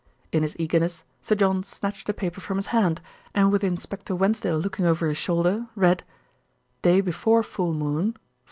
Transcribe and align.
In 0.31 0.41
his 0.41 0.55
eagerness 0.57 1.03
Sir 1.21 1.35
John 1.35 1.61
snatched 1.61 2.07
the 2.07 2.13
paper 2.15 2.41
from 2.41 2.57
his 2.57 2.65
hand, 2.73 3.01
and 3.35 3.51
with 3.51 3.63
Inspector 3.63 4.11
Wensdale 4.15 4.57
looking 4.57 4.83
over 4.83 5.05
his 5.05 5.17
shoulder, 5.19 5.67
read: 5.75 6.03
Day 6.81 7.01
before 7.01 7.43
full 7.43 7.75
moon 7.75 8.17